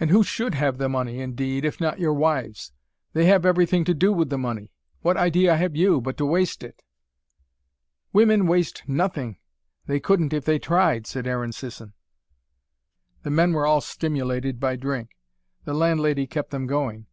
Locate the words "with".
4.12-4.28